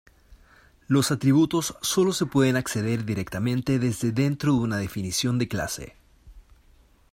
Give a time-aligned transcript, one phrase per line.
[0.87, 5.95] Los atributos sólo se pueden acceder directamente desde dentro de una definición de clase.